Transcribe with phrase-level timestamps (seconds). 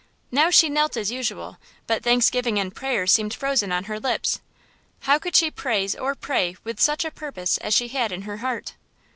[0.31, 4.39] Now she knelt as usual, but thanksgiving and prayer seemed frozen on her lips!
[5.01, 8.37] How could she praise or pray with such a purpose as she had in her
[8.37, 8.73] heart?